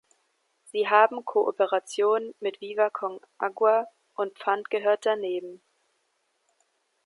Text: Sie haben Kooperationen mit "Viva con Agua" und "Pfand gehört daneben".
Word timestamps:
Sie 0.71 0.87
haben 0.89 1.25
Kooperationen 1.25 2.33
mit 2.39 2.59
"Viva 2.59 2.89
con 2.89 3.19
Agua" 3.37 3.85
und 4.15 4.35
"Pfand 4.39 4.71
gehört 4.71 5.05
daneben". 5.05 5.61